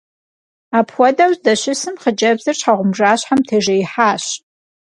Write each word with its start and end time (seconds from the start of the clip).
Apxuedeu 0.79 1.31
zdeşısım 1.37 1.95
xhıcebzır 2.01 2.55
şxheğubjjaşhem 2.59 3.39
têjjêihaş. 3.47 4.25